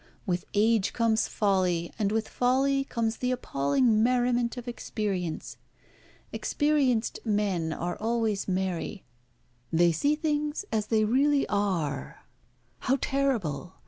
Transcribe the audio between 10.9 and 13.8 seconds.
really are. How terrible!